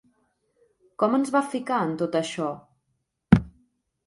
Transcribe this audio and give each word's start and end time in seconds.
Com 1.03 1.17
ens 1.17 1.29
va 1.35 1.41
ficar 1.51 1.83
en 1.89 1.93
tot 2.01 2.19
això? 2.21 2.49